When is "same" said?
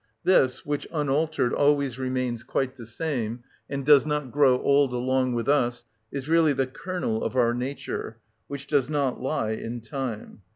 2.87-3.43